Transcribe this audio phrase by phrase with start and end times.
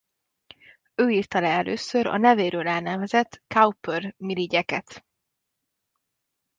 [0.95, 5.05] Ő írta le először a nevéről nevezett Cowper-mirigyeket.